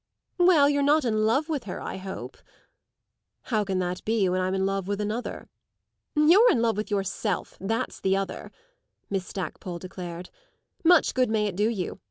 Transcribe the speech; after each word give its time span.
"Well, 0.39 0.67
you're 0.67 0.81
not 0.81 1.05
in 1.05 1.27
love 1.27 1.47
with 1.47 1.65
her, 1.65 1.79
I 1.79 1.97
hope." 1.97 2.37
"How 3.43 3.63
can 3.63 3.77
that 3.77 4.03
be, 4.03 4.27
when 4.29 4.41
I'm 4.41 4.55
in 4.55 4.65
love 4.65 4.87
with 4.87 4.99
Another?" 4.99 5.47
"You're 6.15 6.49
in 6.49 6.59
love 6.59 6.75
with 6.75 6.89
yourself, 6.89 7.55
that's 7.61 7.99
the 8.01 8.17
Other!" 8.17 8.51
Miss 9.11 9.27
Stackpole 9.27 9.77
declared. 9.77 10.31
"Much 10.83 11.13
good 11.13 11.29
may 11.29 11.45
it 11.45 11.55
do 11.55 11.69
you! 11.69 11.99